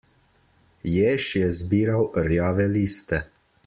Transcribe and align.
Jež 0.93 1.29
je 1.43 1.51
zbiral 1.59 2.09
rjave 2.29 2.65
liste. 2.77 3.25